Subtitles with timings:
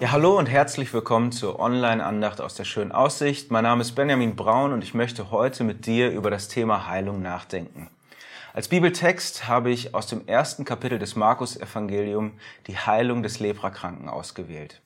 [0.00, 3.50] Ja, hallo und herzlich willkommen zur Online-Andacht aus der schönen Aussicht.
[3.50, 7.20] Mein Name ist Benjamin Braun und ich möchte heute mit dir über das Thema Heilung
[7.20, 7.90] nachdenken.
[8.54, 12.34] Als Bibeltext habe ich aus dem ersten Kapitel des Markus-Evangelium
[12.68, 14.80] die Heilung des Leprakranken ausgewählt.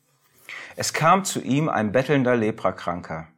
[0.76, 3.28] Es kam zu ihm ein bettelnder Leprakranker.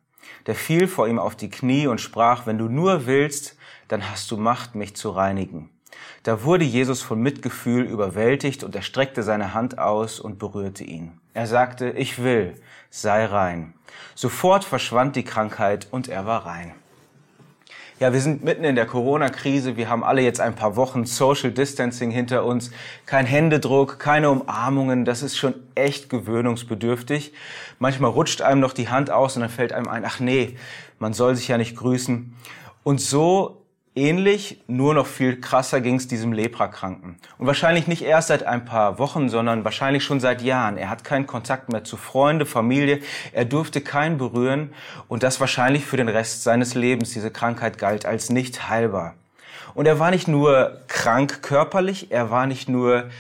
[0.47, 3.57] Der fiel vor ihm auf die Knie und sprach, wenn du nur willst,
[3.89, 5.71] dann hast du Macht, mich zu reinigen.
[6.23, 11.21] Da wurde Jesus von Mitgefühl überwältigt und er streckte seine Hand aus und berührte ihn.
[11.35, 12.55] Er sagte, ich will,
[12.91, 13.75] sei rein.
[14.15, 16.75] Sofort verschwand die Krankheit und er war rein.
[18.01, 19.77] Ja, wir sind mitten in der Corona-Krise.
[19.77, 22.73] Wir haben alle jetzt ein paar Wochen Social Distancing hinter uns.
[23.07, 25.05] Kein Händedruck, keine Umarmungen.
[25.05, 27.33] Das ist schon echt gewöhnungsbedürftig.
[27.79, 30.57] Manchmal rutscht einem noch die Hand aus und dann fällt einem ein, ach nee,
[30.99, 32.35] man soll sich ja nicht grüßen.
[32.83, 33.64] Und so
[33.97, 37.15] Ähnlich, nur noch viel krasser ging es diesem Leprakranken.
[37.39, 40.77] Und wahrscheinlich nicht erst seit ein paar Wochen, sondern wahrscheinlich schon seit Jahren.
[40.77, 43.01] Er hat keinen Kontakt mehr zu Freunde, Familie.
[43.33, 44.73] Er durfte keinen berühren.
[45.07, 47.13] Und das wahrscheinlich für den Rest seines Lebens.
[47.13, 49.15] Diese Krankheit galt als nicht heilbar.
[49.75, 53.11] Und er war nicht nur krank körperlich, er war nicht nur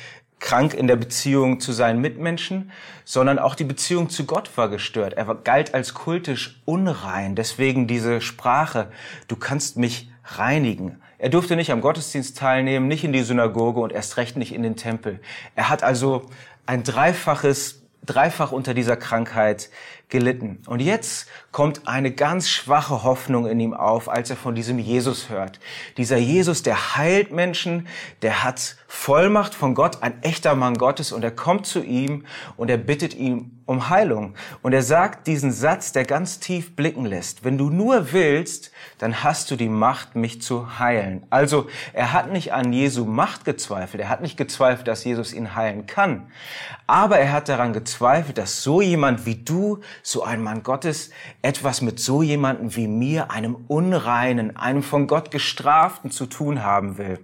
[0.40, 2.72] krank in der Beziehung zu seinen Mitmenschen,
[3.04, 5.14] sondern auch die Beziehung zu Gott war gestört.
[5.14, 7.36] Er galt als kultisch unrein.
[7.36, 8.88] Deswegen diese Sprache,
[9.28, 11.00] du kannst mich reinigen.
[11.18, 14.62] Er durfte nicht am Gottesdienst teilnehmen, nicht in die Synagoge und erst recht nicht in
[14.62, 15.20] den Tempel.
[15.54, 16.26] Er hat also
[16.66, 19.70] ein dreifaches, dreifach unter dieser Krankheit
[20.08, 20.62] gelitten.
[20.66, 25.30] Und jetzt kommt eine ganz schwache Hoffnung in ihm auf, als er von diesem Jesus
[25.30, 25.60] hört.
[25.96, 27.88] Dieser Jesus, der heilt Menschen,
[28.22, 32.70] der hat Vollmacht von Gott, ein echter Mann Gottes, und er kommt zu ihm und
[32.70, 34.34] er bittet ihn um Heilung.
[34.62, 37.44] Und er sagt diesen Satz, der ganz tief blicken lässt.
[37.44, 41.26] Wenn du nur willst, dann hast du die Macht, mich zu heilen.
[41.30, 44.02] Also er hat nicht an Jesu Macht gezweifelt.
[44.02, 46.26] Er hat nicht gezweifelt, dass Jesus ihn heilen kann.
[46.86, 51.80] Aber er hat daran gezweifelt, dass so jemand wie du so ein Mann Gottes etwas
[51.80, 57.18] mit so jemandem wie mir, einem Unreinen, einem von Gott gestraften zu tun haben will.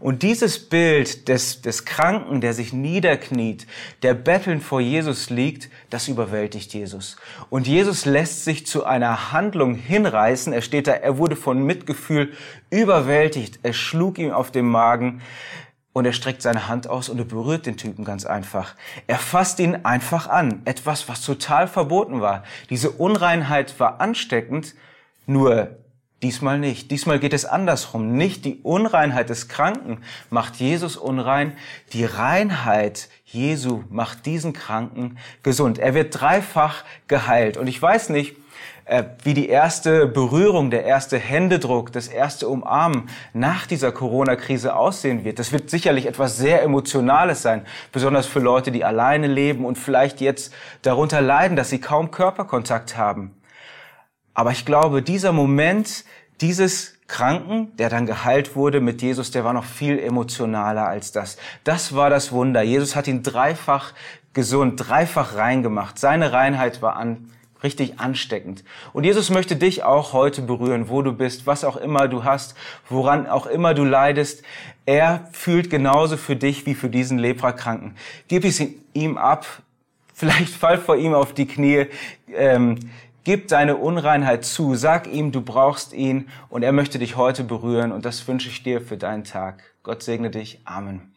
[0.00, 3.66] Und dieses Bild des, des Kranken, der sich niederkniet,
[4.02, 7.16] der bettelnd vor Jesus liegt, das überwältigt Jesus.
[7.50, 10.52] Und Jesus lässt sich zu einer Handlung hinreißen.
[10.52, 12.32] Er steht da, er wurde von Mitgefühl
[12.70, 13.60] überwältigt.
[13.62, 15.22] Er schlug ihm auf den Magen.
[15.92, 18.74] Und er streckt seine Hand aus und er berührt den Typen ganz einfach.
[19.06, 20.60] Er fasst ihn einfach an.
[20.66, 22.42] Etwas, was total verboten war.
[22.68, 24.74] Diese Unreinheit war ansteckend,
[25.24, 25.78] nur
[26.26, 26.90] diesmal nicht.
[26.90, 28.16] Diesmal geht es andersrum.
[28.16, 29.98] Nicht die Unreinheit des Kranken
[30.28, 31.52] macht Jesus unrein.
[31.92, 35.78] Die Reinheit Jesu macht diesen Kranken gesund.
[35.78, 37.56] Er wird dreifach geheilt.
[37.58, 38.34] Und ich weiß nicht,
[38.86, 45.24] äh, wie die erste Berührung, der erste Händedruck, das erste Umarmen nach dieser Corona-Krise aussehen
[45.24, 45.38] wird.
[45.38, 50.20] Das wird sicherlich etwas sehr Emotionales sein, besonders für Leute, die alleine leben und vielleicht
[50.20, 53.32] jetzt darunter leiden, dass sie kaum Körperkontakt haben.
[54.36, 56.04] Aber ich glaube, dieser Moment,
[56.42, 61.38] dieses Kranken, der dann geheilt wurde mit Jesus, der war noch viel emotionaler als das.
[61.64, 62.60] Das war das Wunder.
[62.60, 63.94] Jesus hat ihn dreifach
[64.34, 65.98] gesund, dreifach rein gemacht.
[65.98, 67.30] Seine Reinheit war an,
[67.62, 68.62] richtig ansteckend.
[68.92, 72.54] Und Jesus möchte dich auch heute berühren, wo du bist, was auch immer du hast,
[72.90, 74.42] woran auch immer du leidest.
[74.84, 77.96] Er fühlt genauso für dich wie für diesen Leprakranken.
[78.28, 79.46] Gib es ihm ab.
[80.12, 81.86] Vielleicht fall vor ihm auf die Knie.
[82.34, 82.78] Ähm,
[83.26, 84.76] gib deine Unreinheit zu.
[84.76, 87.90] Sag ihm, du brauchst ihn und er möchte dich heute berühren.
[87.90, 89.64] Und das wünsche ich dir für deinen Tag.
[89.82, 90.60] Gott segne dich.
[90.64, 91.15] Amen.